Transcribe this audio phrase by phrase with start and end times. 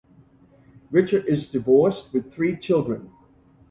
[0.91, 3.11] Richer is divorced with three children.